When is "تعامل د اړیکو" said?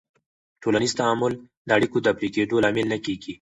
0.99-1.97